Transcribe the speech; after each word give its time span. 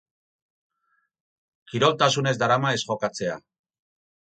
Kiroltasunez 1.73 2.33
darama 2.47 2.75
ez 2.79 2.83
jokatzea. 2.87 3.39